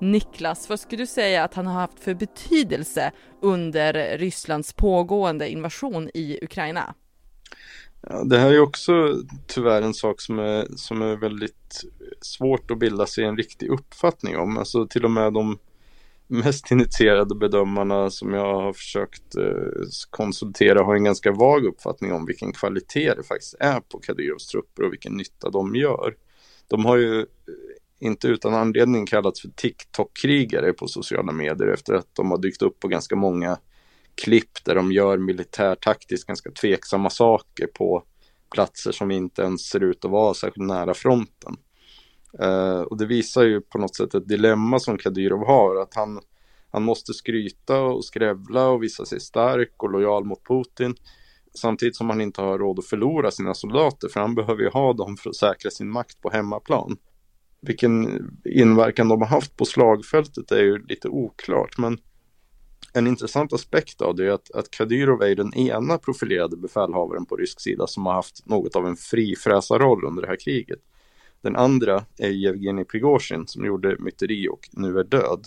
Niklas, 0.00 0.68
vad 0.68 0.80
skulle 0.80 1.02
du 1.02 1.06
säga 1.06 1.44
att 1.44 1.54
han 1.54 1.66
har 1.66 1.80
haft 1.80 2.00
för 2.00 2.14
betydelse 2.14 3.12
under 3.42 4.18
Rysslands 4.18 4.72
pågående 4.72 5.48
invasion 5.48 6.10
i 6.14 6.38
Ukraina? 6.42 6.94
Ja, 8.00 8.24
det 8.24 8.38
här 8.38 8.52
är 8.52 8.60
också 8.60 9.22
tyvärr 9.46 9.82
en 9.82 9.94
sak 9.94 10.20
som 10.20 10.38
är, 10.38 10.66
som 10.76 11.02
är 11.02 11.16
väldigt 11.16 11.84
svårt 12.20 12.70
att 12.70 12.78
bilda 12.78 13.06
sig 13.06 13.24
en 13.24 13.36
riktig 13.36 13.70
uppfattning 13.70 14.36
om. 14.36 14.58
Alltså 14.58 14.86
till 14.86 15.04
och 15.04 15.10
med 15.10 15.32
de 15.32 15.58
mest 16.26 16.70
initierade 16.70 17.34
bedömarna 17.34 18.10
som 18.10 18.34
jag 18.34 18.54
har 18.54 18.72
försökt 18.72 19.36
eh, 19.36 19.86
konsultera 20.10 20.82
har 20.82 20.94
en 20.94 21.04
ganska 21.04 21.32
vag 21.32 21.64
uppfattning 21.64 22.12
om 22.12 22.26
vilken 22.26 22.52
kvalitet 22.52 23.14
det 23.14 23.22
faktiskt 23.22 23.54
är 23.60 23.80
på 23.80 23.98
Kadyrovs 23.98 24.46
trupper 24.46 24.82
och 24.82 24.92
vilken 24.92 25.16
nytta 25.16 25.50
de 25.50 25.74
gör. 25.74 26.14
De 26.68 26.84
har 26.84 26.96
ju 26.96 27.20
eh, 27.20 27.26
inte 27.98 28.28
utan 28.28 28.54
anledning 28.54 29.06
kallats 29.06 29.40
för 29.40 29.48
TikTok-krigare 29.48 30.72
på 30.72 30.88
sociala 30.88 31.32
medier 31.32 31.68
efter 31.68 31.94
att 31.94 32.14
de 32.14 32.30
har 32.30 32.38
dykt 32.38 32.62
upp 32.62 32.80
på 32.80 32.88
ganska 32.88 33.16
många 33.16 33.58
klipp 34.18 34.64
där 34.64 34.74
de 34.74 34.92
gör 34.92 35.18
militärtaktiskt 35.18 36.26
ganska 36.26 36.50
tveksamma 36.50 37.10
saker 37.10 37.66
på 37.66 38.02
platser 38.54 38.92
som 38.92 39.10
inte 39.10 39.42
ens 39.42 39.68
ser 39.68 39.84
ut 39.84 40.04
att 40.04 40.10
vara 40.10 40.34
särskilt 40.34 40.66
nära 40.66 40.94
fronten. 40.94 41.56
Uh, 42.42 42.80
och 42.80 42.98
det 42.98 43.06
visar 43.06 43.42
ju 43.42 43.60
på 43.60 43.78
något 43.78 43.96
sätt 43.96 44.14
ett 44.14 44.28
dilemma 44.28 44.78
som 44.78 44.98
Kadyrov 44.98 45.46
har, 45.46 45.82
att 45.82 45.94
han, 45.94 46.20
han 46.70 46.82
måste 46.82 47.14
skryta 47.14 47.80
och 47.80 48.04
skrävla 48.04 48.68
och 48.68 48.82
visa 48.82 49.04
sig 49.04 49.20
stark 49.20 49.82
och 49.82 49.90
lojal 49.90 50.24
mot 50.24 50.44
Putin. 50.48 50.94
Samtidigt 51.54 51.96
som 51.96 52.10
han 52.10 52.20
inte 52.20 52.40
har 52.40 52.58
råd 52.58 52.78
att 52.78 52.86
förlora 52.86 53.30
sina 53.30 53.54
soldater, 53.54 54.08
för 54.08 54.20
han 54.20 54.34
behöver 54.34 54.62
ju 54.62 54.68
ha 54.68 54.92
dem 54.92 55.16
för 55.16 55.30
att 55.30 55.36
säkra 55.36 55.70
sin 55.70 55.90
makt 55.90 56.20
på 56.20 56.30
hemmaplan. 56.30 56.96
Vilken 57.60 58.20
inverkan 58.44 59.08
de 59.08 59.20
har 59.20 59.28
haft 59.28 59.56
på 59.56 59.64
slagfältet 59.64 60.50
är 60.50 60.62
ju 60.62 60.86
lite 60.86 61.08
oklart, 61.08 61.78
men 61.78 61.98
en 62.98 63.06
intressant 63.06 63.52
aspekt 63.52 64.00
av 64.00 64.16
det 64.16 64.26
är 64.26 64.30
att, 64.30 64.50
att 64.50 64.70
Kadyrov 64.70 65.22
är 65.22 65.34
den 65.34 65.54
ena 65.54 65.98
profilerade 65.98 66.56
befälhavaren 66.56 67.26
på 67.26 67.36
rysk 67.36 67.60
sida 67.60 67.86
som 67.86 68.06
har 68.06 68.12
haft 68.12 68.46
något 68.46 68.76
av 68.76 68.86
en 68.86 68.96
frifräsarroll 68.96 70.04
under 70.04 70.22
det 70.22 70.28
här 70.28 70.36
kriget. 70.36 70.78
Den 71.40 71.56
andra 71.56 72.04
är 72.18 72.28
Jevgenij 72.28 72.84
Prigozjin 72.84 73.46
som 73.46 73.64
gjorde 73.64 73.96
myteri 73.98 74.48
och 74.48 74.68
nu 74.72 74.98
är 74.98 75.04
död. 75.04 75.46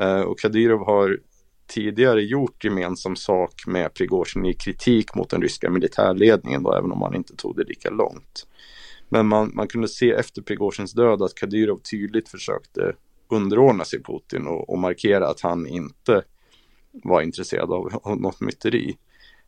Eh, 0.00 0.20
och 0.20 0.38
Kadyrov 0.38 0.86
har 0.86 1.18
tidigare 1.66 2.22
gjort 2.22 2.64
gemensam 2.64 3.16
sak 3.16 3.66
med 3.66 3.94
Prigozjin 3.94 4.46
i 4.46 4.54
kritik 4.54 5.14
mot 5.14 5.30
den 5.30 5.42
ryska 5.42 5.70
militärledningen 5.70 6.62
då, 6.62 6.74
även 6.74 6.92
om 6.92 7.02
han 7.02 7.14
inte 7.14 7.36
tog 7.36 7.56
det 7.56 7.64
lika 7.64 7.90
långt. 7.90 8.46
Men 9.08 9.26
man, 9.26 9.50
man 9.54 9.68
kunde 9.68 9.88
se 9.88 10.10
efter 10.10 10.42
Prigozjins 10.42 10.92
död 10.92 11.22
att 11.22 11.34
Kadyrov 11.34 11.78
tydligt 11.78 12.28
försökte 12.28 12.94
underordna 13.28 13.84
sig 13.84 14.02
Putin 14.02 14.46
och, 14.46 14.70
och 14.70 14.78
markera 14.78 15.28
att 15.28 15.40
han 15.40 15.66
inte 15.66 16.22
var 16.92 17.22
intresserad 17.22 17.72
av, 17.72 18.00
av 18.02 18.20
något 18.20 18.40
myteri. 18.40 18.96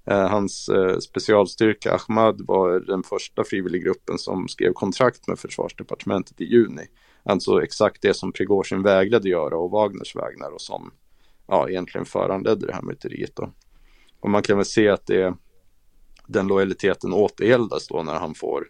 Eh, 0.07 0.29
hans 0.29 0.69
eh, 0.69 0.99
specialstyrka 0.99 1.95
Ahmad 1.95 2.47
var 2.47 2.81
den 2.81 3.03
första 3.03 3.45
frivilliggruppen 3.45 4.19
som 4.19 4.49
skrev 4.49 4.73
kontrakt 4.73 5.29
med 5.29 5.39
försvarsdepartementet 5.39 6.41
i 6.41 6.45
juni. 6.45 6.87
Alltså 7.23 7.63
exakt 7.63 8.03
det 8.03 8.15
som 8.15 8.33
Prigozjin 8.33 8.83
vägrade 8.83 9.29
göra 9.29 9.57
och 9.57 9.71
Wagners 9.71 10.17
vägnar 10.17 10.51
och 10.51 10.61
som 10.61 10.91
ja, 11.47 11.69
egentligen 11.69 12.05
föranledde 12.05 12.67
det 12.67 12.75
här 12.75 12.83
myteriet. 12.83 13.37
Då. 13.37 13.53
Och 14.21 14.31
man 14.31 14.43
kan 14.43 14.57
väl 14.57 14.67
se 14.67 14.89
att 14.89 15.07
det, 15.07 15.35
den 16.27 16.47
lojaliteten 16.47 17.13
återgäldas 17.13 17.89
då 17.89 18.03
när 18.03 18.15
han 18.15 18.35
får 18.35 18.69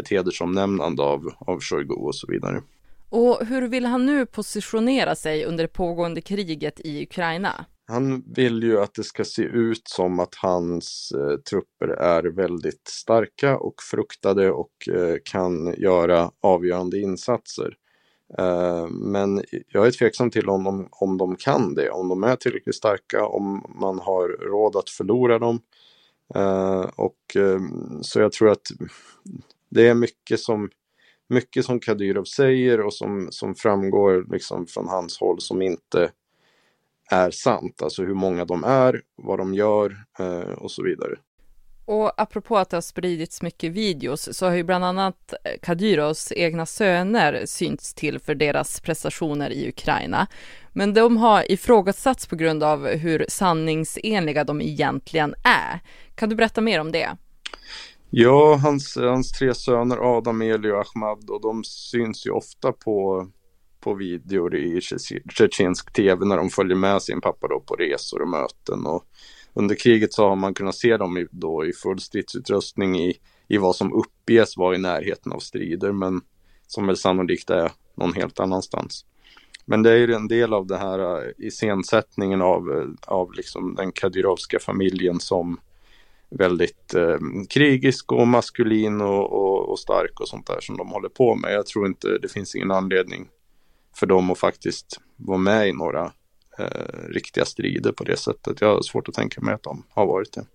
ett 0.00 0.08
hedersomnämnande 0.08 1.02
av, 1.02 1.32
av 1.38 1.60
Shoigu 1.60 1.94
och 1.94 2.14
så 2.14 2.26
vidare. 2.26 2.62
Och 3.08 3.46
hur 3.46 3.68
vill 3.68 3.84
han 3.84 4.06
nu 4.06 4.26
positionera 4.26 5.14
sig 5.14 5.44
under 5.44 5.64
det 5.64 5.68
pågående 5.68 6.20
kriget 6.20 6.80
i 6.80 7.02
Ukraina? 7.02 7.66
Han 7.88 8.24
vill 8.26 8.62
ju 8.62 8.80
att 8.80 8.94
det 8.94 9.04
ska 9.04 9.24
se 9.24 9.42
ut 9.42 9.88
som 9.88 10.20
att 10.20 10.34
hans 10.34 11.12
eh, 11.12 11.36
trupper 11.36 11.88
är 11.88 12.22
väldigt 12.22 12.88
starka 12.88 13.58
och 13.58 13.82
fruktade 13.82 14.50
och 14.50 14.88
eh, 14.88 15.16
kan 15.24 15.74
göra 15.78 16.30
avgörande 16.40 16.98
insatser. 16.98 17.76
Eh, 18.38 18.88
men 18.88 19.44
jag 19.68 19.86
är 19.86 19.90
tveksam 19.90 20.30
till 20.30 20.48
om 20.48 20.64
de, 20.64 20.88
om 20.90 21.18
de 21.18 21.36
kan 21.36 21.74
det, 21.74 21.90
om 21.90 22.08
de 22.08 22.24
är 22.24 22.36
tillräckligt 22.36 22.76
starka, 22.76 23.26
om 23.26 23.74
man 23.80 23.98
har 23.98 24.28
råd 24.28 24.76
att 24.76 24.90
förlora 24.90 25.38
dem. 25.38 25.60
Eh, 26.34 26.90
och 26.96 27.36
eh, 27.36 27.60
så 28.00 28.20
jag 28.20 28.32
tror 28.32 28.50
att 28.50 28.66
det 29.70 29.88
är 29.88 29.94
mycket 29.94 30.40
som 30.40 30.70
mycket 31.28 31.64
som 31.64 31.80
Kadyrov 31.80 32.24
säger 32.24 32.80
och 32.80 32.94
som, 32.94 33.28
som 33.30 33.54
framgår 33.54 34.26
liksom 34.32 34.66
från 34.66 34.88
hans 34.88 35.18
håll 35.20 35.40
som 35.40 35.62
inte 35.62 36.10
är 37.10 37.30
sant. 37.30 37.82
Alltså 37.82 38.02
hur 38.02 38.14
många 38.14 38.44
de 38.44 38.64
är, 38.64 39.02
vad 39.16 39.38
de 39.38 39.54
gör 39.54 39.96
eh, 40.18 40.52
och 40.52 40.70
så 40.70 40.82
vidare. 40.82 41.16
Och 41.84 42.20
apropå 42.20 42.58
att 42.58 42.70
det 42.70 42.76
har 42.76 42.82
spridits 42.82 43.42
mycket 43.42 43.72
videos 43.72 44.36
så 44.36 44.46
har 44.46 44.54
ju 44.54 44.62
bland 44.62 44.84
annat 44.84 45.34
Kadyrovs 45.62 46.32
egna 46.32 46.66
söner 46.66 47.42
synts 47.46 47.94
till 47.94 48.18
för 48.18 48.34
deras 48.34 48.80
prestationer 48.80 49.50
i 49.50 49.68
Ukraina. 49.68 50.26
Men 50.72 50.94
de 50.94 51.16
har 51.16 51.52
ifrågasatts 51.52 52.26
på 52.26 52.36
grund 52.36 52.62
av 52.62 52.86
hur 52.86 53.26
sanningsenliga 53.28 54.44
de 54.44 54.60
egentligen 54.60 55.34
är. 55.44 55.80
Kan 56.14 56.28
du 56.28 56.36
berätta 56.36 56.60
mer 56.60 56.80
om 56.80 56.92
det? 56.92 57.16
Ja, 58.10 58.58
hans, 58.62 58.96
hans 58.96 59.32
tre 59.32 59.54
söner 59.54 60.16
Adam, 60.16 60.42
Eli 60.42 60.70
och 60.70 60.80
Ahmad 60.80 61.30
och 61.30 61.40
de 61.40 61.64
syns 61.64 62.26
ju 62.26 62.30
ofta 62.30 62.72
på, 62.72 63.26
på 63.86 63.94
videor 63.94 64.56
i 64.56 64.80
tjetjensk 65.30 65.92
tv 65.92 66.24
när 66.24 66.36
de 66.36 66.50
följer 66.50 66.76
med 66.76 67.02
sin 67.02 67.20
pappa 67.20 67.48
då 67.48 67.60
på 67.60 67.74
resor 67.74 68.22
och 68.22 68.28
möten. 68.28 68.86
Och 68.86 69.04
under 69.54 69.74
kriget 69.74 70.12
så 70.12 70.28
har 70.28 70.36
man 70.36 70.54
kunnat 70.54 70.74
se 70.74 70.96
dem 70.96 71.18
i, 71.18 71.26
då 71.30 71.66
i 71.66 71.72
full 71.72 72.00
stridsutrustning 72.00 72.98
i, 72.98 73.18
i 73.48 73.58
vad 73.58 73.76
som 73.76 73.92
uppges 73.92 74.56
vara 74.56 74.74
i 74.74 74.78
närheten 74.78 75.32
av 75.32 75.38
strider 75.38 75.92
men 75.92 76.20
som 76.66 76.86
väl 76.86 76.96
sannolikt 76.96 77.50
är 77.50 77.72
någon 77.94 78.12
helt 78.12 78.40
annanstans. 78.40 79.04
Men 79.64 79.82
det 79.82 79.90
är 79.90 79.96
ju 79.96 80.14
en 80.14 80.28
del 80.28 80.54
av 80.54 80.66
det 80.66 80.76
här 80.76 80.98
eh, 80.98 81.30
iscensättningen 81.38 82.42
av, 82.42 82.72
eh, 82.72 83.14
av 83.14 83.32
liksom 83.32 83.74
den 83.74 83.92
Kadyrovska 83.92 84.58
familjen 84.58 85.20
som 85.20 85.60
väldigt 86.30 86.94
eh, 86.94 87.18
krigisk 87.48 88.12
och 88.12 88.28
maskulin 88.28 89.00
och, 89.00 89.32
och, 89.32 89.70
och, 89.70 89.78
stark 89.78 90.20
och 90.20 90.28
sånt 90.28 90.46
där 90.46 90.60
som 90.60 90.76
de 90.76 90.88
håller 90.88 91.08
på 91.08 91.34
med. 91.34 91.52
Jag 91.52 91.66
tror 91.66 91.86
inte 91.86 92.18
det 92.18 92.32
finns 92.32 92.54
ingen 92.54 92.70
anledning 92.70 93.28
för 93.96 94.06
dem 94.06 94.30
att 94.30 94.38
faktiskt 94.38 95.00
vara 95.16 95.38
med 95.38 95.68
i 95.68 95.72
några 95.72 96.12
eh, 96.58 97.08
riktiga 97.08 97.44
strider 97.44 97.92
på 97.92 98.04
det 98.04 98.16
sättet. 98.16 98.60
Jag 98.60 98.74
har 98.74 98.82
svårt 98.82 99.08
att 99.08 99.14
tänka 99.14 99.40
mig 99.40 99.54
att 99.54 99.62
de 99.62 99.84
har 99.90 100.06
varit 100.06 100.32
det. 100.32 100.46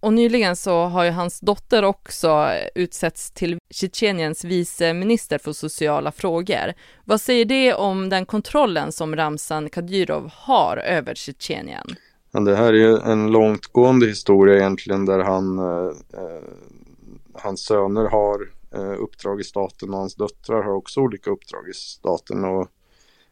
Och 0.00 0.12
nyligen 0.12 0.56
så 0.56 0.84
har 0.84 1.04
ju 1.04 1.10
hans 1.10 1.40
dotter 1.40 1.84
också 1.84 2.50
utsetts 2.74 3.30
till 3.30 3.58
Tjetjeniens 3.70 4.44
viceminister 4.44 5.38
för 5.38 5.52
sociala 5.52 6.12
frågor. 6.12 6.72
Vad 7.04 7.20
säger 7.20 7.44
det 7.44 7.74
om 7.74 8.08
den 8.08 8.26
kontrollen 8.26 8.92
som 8.92 9.16
Ramzan 9.16 9.70
Kadyrov 9.70 10.30
har 10.34 10.76
över 10.76 11.14
Tjetjenien? 11.14 11.86
Ja, 12.32 12.40
det 12.40 12.56
här 12.56 12.72
är 12.72 13.10
en 13.10 13.32
långtgående 13.32 14.06
historia 14.06 14.56
egentligen 14.56 15.06
där 15.06 15.18
han, 15.18 15.58
eh, 15.58 15.92
eh, 16.22 16.42
hans 17.34 17.64
söner 17.64 18.08
har 18.08 18.57
eh, 18.74 19.02
uppdrag 19.02 19.40
i 19.40 19.44
staten 19.44 19.90
och 19.90 19.98
hans 19.98 20.14
döttrar 20.14 20.62
har 20.62 20.72
också 20.72 21.00
olika 21.00 21.30
uppdrag 21.30 21.68
i 21.68 21.72
staten. 21.72 22.44
Och 22.44 22.68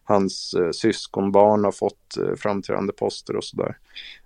hans 0.04 0.54
eh, 0.54 0.70
syskonbarn 0.70 1.64
har 1.64 1.72
fått 1.72 2.16
eh, 2.16 2.34
framträdande 2.34 2.92
poster 2.92 3.36
och 3.36 3.44
sådär. 3.44 3.78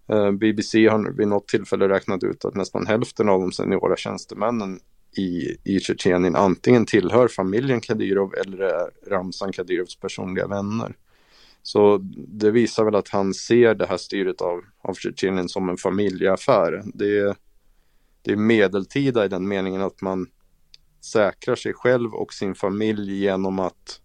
Eh, 0.08 0.30
BBC 0.30 0.88
har 0.88 1.12
vid 1.16 1.28
något 1.28 1.48
tillfälle 1.48 1.88
räknat 1.88 2.22
ut 2.22 2.44
att 2.44 2.54
nästan 2.54 2.86
hälften 2.86 3.28
av 3.28 3.40
de 3.40 3.52
seniora 3.52 3.96
tjänstemännen 3.96 4.80
i, 5.16 5.56
i 5.64 5.80
Tjetjenien 5.80 6.36
antingen 6.36 6.86
tillhör 6.86 7.28
familjen 7.28 7.80
Kadyrov 7.80 8.34
eller 8.34 8.58
är 8.58 8.90
Ramzan 9.06 9.52
Kadyrovs 9.52 9.96
personliga 9.96 10.46
vänner. 10.46 10.96
Så 11.62 11.98
det 12.28 12.50
visar 12.50 12.84
väl 12.84 12.94
att 12.94 13.08
han 13.08 13.34
ser 13.34 13.74
det 13.74 13.86
här 13.86 13.96
styret 13.96 14.40
av, 14.40 14.60
av 14.82 14.94
Tjetjenien 14.94 15.48
som 15.48 15.68
en 15.68 15.76
familjeaffär. 15.76 16.82
Det 16.94 17.18
är, 17.18 17.36
det 18.22 18.32
är 18.32 18.36
medeltida 18.36 19.24
i 19.24 19.28
den 19.28 19.48
meningen 19.48 19.82
att 19.82 20.02
man 20.02 20.26
säkrar 21.04 21.54
sig 21.54 21.72
själv 21.74 22.14
och 22.14 22.32
sin 22.32 22.54
familj 22.54 23.14
genom 23.14 23.58
att 23.58 24.00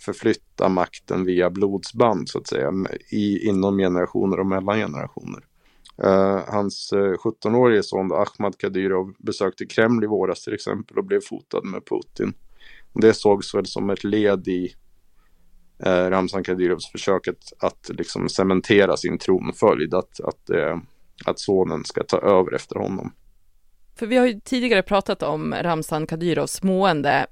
förflytta 0.00 0.68
makten 0.68 1.24
via 1.24 1.50
blodsband 1.50 2.28
så 2.28 2.38
att 2.38 2.46
säga 2.46 2.72
i, 3.10 3.48
inom 3.48 3.78
generationer 3.78 4.40
och 4.40 4.46
mellan 4.46 4.76
generationer. 4.76 5.44
Uh, 6.04 6.40
hans 6.48 6.92
eh, 6.92 6.98
uh, 6.98 7.14
17-årige 7.14 7.82
son 7.82 8.12
Ahmad 8.12 8.58
Kadyrov 8.58 9.14
besökte 9.18 9.66
Kreml 9.66 10.04
i 10.04 10.06
våras 10.06 10.44
till 10.44 10.54
exempel 10.54 10.98
och 10.98 11.04
blev 11.04 11.20
fotad 11.20 11.64
med 11.64 11.86
Putin. 11.86 12.34
Det 12.94 13.14
sågs 13.14 13.54
väl 13.54 13.66
som 13.66 13.90
ett 13.90 14.04
led 14.04 14.48
i 14.48 14.74
uh, 15.86 16.10
Ramzan 16.10 16.44
Kadyrovs 16.44 16.92
försök 16.92 17.28
att, 17.28 17.52
att 17.58 17.88
liksom 17.88 18.28
cementera 18.28 18.96
sin 18.96 19.18
tronföljd, 19.18 19.94
att, 19.94 20.20
att, 20.20 20.50
att 21.24 21.38
sonen 21.38 21.84
ska 21.84 22.04
ta 22.04 22.18
över 22.18 22.54
efter 22.54 22.78
honom. 22.78 23.12
För 23.96 24.06
vi 24.06 24.16
har 24.16 24.26
ju 24.26 24.40
tidigare 24.40 24.82
pratat 24.82 25.22
om 25.22 25.54
Ramzan 25.54 26.06
Kadyrovs 26.06 26.62
mående. 26.62 27.26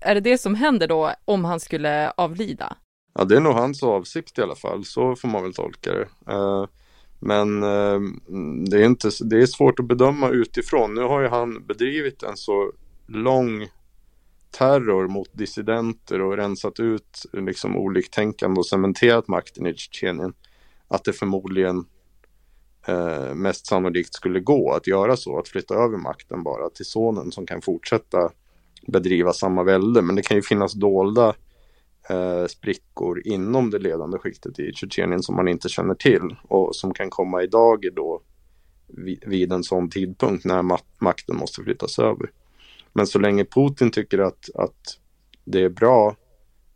Är 0.00 0.14
det 0.14 0.20
det 0.20 0.38
som 0.38 0.54
händer 0.54 0.88
då 0.88 1.12
om 1.24 1.44
han 1.44 1.60
skulle 1.60 2.10
avlida? 2.10 2.76
Ja, 3.14 3.24
det 3.24 3.36
är 3.36 3.40
nog 3.40 3.54
hans 3.54 3.82
avsikt 3.82 4.38
i 4.38 4.42
alla 4.42 4.54
fall. 4.54 4.84
Så 4.84 5.16
får 5.16 5.28
man 5.28 5.42
väl 5.42 5.54
tolka 5.54 5.92
det. 5.92 6.32
Eh, 6.32 6.66
men 7.18 7.62
eh, 7.62 8.00
det, 8.70 8.76
är 8.76 8.84
inte, 8.84 9.10
det 9.24 9.42
är 9.42 9.46
svårt 9.46 9.78
att 9.78 9.88
bedöma 9.88 10.28
utifrån. 10.28 10.94
Nu 10.94 11.02
har 11.02 11.20
ju 11.20 11.28
han 11.28 11.66
bedrivit 11.66 12.22
en 12.22 12.36
så 12.36 12.72
lång 13.06 13.68
terror 14.50 15.08
mot 15.08 15.28
dissidenter 15.32 16.20
och 16.20 16.36
rensat 16.36 16.80
ut 16.80 17.26
liksom 17.32 17.76
oliktänkande 17.76 18.58
och 18.58 18.66
cementerat 18.66 19.28
makten 19.28 19.66
i 19.66 19.74
Tjetjenien. 19.74 20.32
Att 20.88 21.04
det 21.04 21.12
förmodligen 21.12 21.84
eh, 22.86 23.34
mest 23.34 23.66
sannolikt 23.66 24.14
skulle 24.14 24.40
gå 24.40 24.72
att 24.72 24.86
göra 24.86 25.16
så, 25.16 25.38
att 25.38 25.48
flytta 25.48 25.74
över 25.74 25.98
makten 25.98 26.42
bara 26.42 26.70
till 26.70 26.86
sonen 26.86 27.32
som 27.32 27.46
kan 27.46 27.62
fortsätta 27.62 28.30
bedriva 28.86 29.32
samma 29.32 29.62
välde. 29.62 30.02
Men 30.02 30.16
det 30.16 30.22
kan 30.22 30.36
ju 30.36 30.42
finnas 30.42 30.72
dolda 30.72 31.34
eh, 32.08 32.46
sprickor 32.46 33.22
inom 33.24 33.70
det 33.70 33.78
ledande 33.78 34.18
skiktet 34.18 34.58
i 34.58 34.72
Tjetjenien 34.72 35.22
som 35.22 35.36
man 35.36 35.48
inte 35.48 35.68
känner 35.68 35.94
till 35.94 36.36
och 36.42 36.76
som 36.76 36.94
kan 36.94 37.10
komma 37.10 37.42
i 37.42 37.46
dag 37.46 37.84
då 37.92 38.22
vid, 38.86 39.24
vid 39.26 39.52
en 39.52 39.64
sån 39.64 39.90
tidpunkt 39.90 40.44
när 40.44 40.62
ma 40.62 40.78
makten 40.98 41.36
måste 41.36 41.62
flyttas 41.62 41.98
över. 41.98 42.30
Men 42.92 43.06
så 43.06 43.18
länge 43.18 43.44
Putin 43.44 43.90
tycker 43.90 44.18
att, 44.18 44.50
att 44.54 44.98
det 45.44 45.62
är 45.62 45.68
bra 45.68 46.16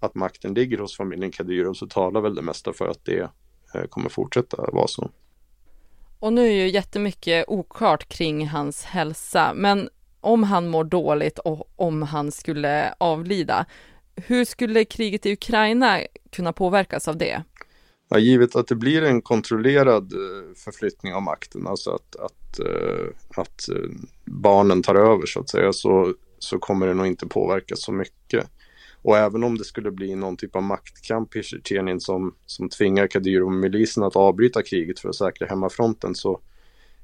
att 0.00 0.14
makten 0.14 0.54
ligger 0.54 0.78
hos 0.78 0.96
familjen 0.96 1.30
Kadyrov 1.30 1.74
så 1.74 1.86
talar 1.86 2.20
väl 2.20 2.34
det 2.34 2.42
mesta 2.42 2.72
för 2.72 2.88
att 2.88 3.04
det 3.04 3.30
eh, 3.74 3.84
kommer 3.88 4.08
fortsätta 4.08 4.70
vara 4.72 4.86
så. 4.86 5.10
Och 6.20 6.32
nu 6.32 6.46
är 6.46 6.52
ju 6.52 6.68
jättemycket 6.68 7.44
oklart 7.48 8.08
kring 8.08 8.46
hans 8.48 8.84
hälsa, 8.84 9.52
men 9.54 9.88
om 10.20 10.42
han 10.42 10.68
mår 10.68 10.84
dåligt 10.84 11.38
och 11.38 11.72
om 11.76 12.02
han 12.02 12.32
skulle 12.32 12.94
avlida, 12.98 13.66
hur 14.16 14.44
skulle 14.44 14.84
kriget 14.84 15.26
i 15.26 15.32
Ukraina 15.32 16.00
kunna 16.30 16.52
påverkas 16.52 17.08
av 17.08 17.16
det? 17.16 17.42
Ja, 18.08 18.18
givet 18.18 18.56
att 18.56 18.66
det 18.66 18.74
blir 18.74 19.02
en 19.02 19.22
kontrollerad 19.22 20.12
eh, 20.12 20.54
förflyttning 20.56 21.14
av 21.14 21.22
makten, 21.22 21.66
alltså 21.66 21.90
att, 21.90 22.16
att, 22.16 22.58
eh, 22.58 23.06
att 23.36 23.68
eh, 23.68 23.90
barnen 24.24 24.82
tar 24.82 24.94
över 24.94 25.26
så 25.26 25.40
att 25.40 25.48
säga, 25.48 25.72
så, 25.72 26.14
så 26.38 26.58
kommer 26.58 26.86
det 26.86 26.94
nog 26.94 27.06
inte 27.06 27.26
påverkas 27.26 27.82
så 27.82 27.92
mycket. 27.92 28.50
Och 29.02 29.18
även 29.18 29.44
om 29.44 29.58
det 29.58 29.64
skulle 29.64 29.90
bli 29.90 30.14
någon 30.14 30.36
typ 30.36 30.56
av 30.56 30.62
maktkamp 30.62 31.36
i 31.36 31.42
Tjetjenien 31.42 32.00
som, 32.00 32.34
som 32.46 32.68
tvingar 32.68 33.06
Kadyrov-milisen 33.06 34.02
att 34.02 34.16
avbryta 34.16 34.62
kriget 34.62 35.00
för 35.00 35.08
att 35.08 35.16
säkra 35.16 35.46
hemmafronten 35.46 36.14
så 36.14 36.40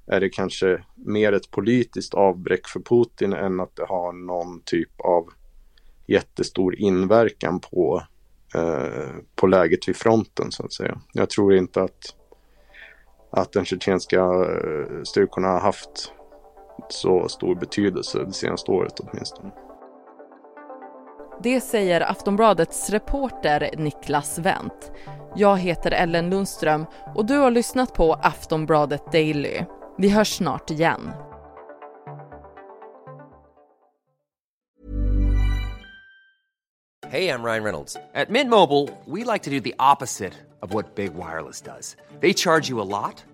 är 0.06 0.20
det 0.20 0.28
kanske 0.28 0.84
mer 0.94 1.32
ett 1.32 1.50
politiskt 1.50 2.14
avbräck 2.14 2.68
för 2.68 2.80
Putin 2.80 3.32
än 3.32 3.60
att 3.60 3.76
det 3.76 3.84
har 3.84 4.12
någon 4.12 4.60
typ 4.60 5.00
av 5.00 5.28
jättestor 6.06 6.74
inverkan 6.74 7.60
på, 7.60 8.02
eh, 8.54 9.10
på 9.34 9.46
läget 9.46 9.88
vid 9.88 9.96
fronten 9.96 10.52
så 10.52 10.64
att 10.64 10.72
säga. 10.72 11.00
Jag 11.12 11.30
tror 11.30 11.54
inte 11.54 11.82
att, 11.82 12.14
att 13.30 13.52
den 13.52 13.64
tjetjenska 13.64 14.20
eh, 14.20 15.02
styrkorna 15.04 15.48
har 15.48 15.60
haft 15.60 16.12
så 16.88 17.28
stor 17.28 17.54
betydelse 17.54 18.24
det 18.24 18.32
senaste 18.32 18.70
året 18.70 19.00
åtminstone. 19.00 19.50
Det 21.44 21.60
säger 21.60 22.00
Aftonbladets 22.00 22.90
reporter 22.90 23.70
Niklas 23.76 24.38
Wendt. 24.38 24.92
Jag 25.36 25.58
heter 25.58 25.90
Ellen 25.90 26.30
Lundström 26.30 26.86
och 27.14 27.26
du 27.26 27.36
har 27.36 27.50
lyssnat 27.50 27.94
på 27.94 28.12
Aftonbladet 28.12 29.12
Daily. 29.12 29.60
Vi 29.98 30.08
hörs 30.08 30.36
snart 30.36 30.70
igen. 30.70 31.10
Hej, 37.08 37.24
jag 37.24 37.44
Ryan 37.44 37.64
Reynolds. 37.64 37.94
På 37.94 38.32
Midmobile 38.32 38.92
vill 39.06 39.24
we 39.26 39.32
like 39.32 39.44
to 39.44 39.50
do 39.50 39.92
opposite 39.92 40.36
of 40.60 40.74
vad 40.74 40.84
Big 40.94 41.10
Wireless 41.12 41.64
gör. 41.66 41.96
De 42.20 42.26
laddar 42.26 42.60
dig 42.60 43.10
mycket. 43.14 43.33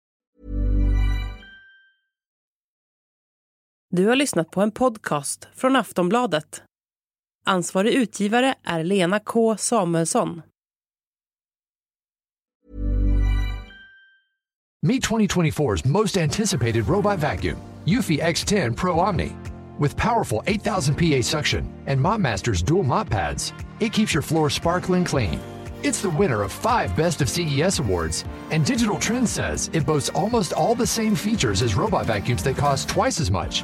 Du 3.93 4.07
har 4.07 4.15
lyssnat 4.15 4.51
på 4.51 4.61
en 4.61 4.71
podcast 4.71 5.47
från 5.55 5.75
Aftonbladet. 5.75 6.63
Ansvarig 7.45 7.93
utgivare 7.93 8.55
är 8.63 8.83
Lena 8.83 9.19
K 9.19 9.57
Samuelsson. 9.57 10.41
Meet 14.81 15.03
2024's 15.03 15.85
most 15.85 16.17
anticipated 16.17 16.87
robot 16.87 17.19
vacuum, 17.19 17.57
Eufy 17.85 18.21
X10 18.21 18.77
Pro 18.77 18.99
Omni. 18.99 19.31
With 19.79 19.97
powerful 19.97 20.43
8000 20.45 20.95
PA 20.95 21.21
suction 21.21 21.65
and 21.87 21.99
MopMaster's 21.99 22.63
dual 22.63 22.83
mop 22.83 23.09
pads, 23.09 23.53
it 23.79 23.93
keeps 23.93 24.13
your 24.13 24.23
floor 24.23 24.49
sparkling 24.49 25.05
clean. 25.05 25.39
It's 25.83 26.01
the 26.01 26.17
winner 26.19 26.43
of 26.43 26.51
five 26.51 26.95
Best 26.95 27.21
of 27.21 27.29
CES 27.29 27.79
awards, 27.79 28.25
and 28.51 28.65
Digital 28.65 28.99
Trends 28.99 29.31
says 29.31 29.69
it 29.73 29.85
boasts 29.85 30.09
almost 30.15 30.53
all 30.53 30.75
the 30.75 30.87
same 30.87 31.15
features 31.15 31.61
as 31.61 31.75
robot 31.75 32.05
vacuums 32.05 32.43
that 32.43 32.57
cost 32.57 32.89
twice 32.89 33.19
as 33.21 33.31
much. 33.31 33.63